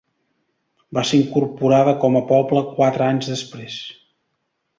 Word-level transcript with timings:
Va 0.97 1.03
ser 1.09 1.19
incorporada 1.23 1.93
com 2.05 2.17
a 2.21 2.25
poble 2.33 2.65
quatre 2.71 3.07
anys 3.11 3.31
després. 3.35 3.79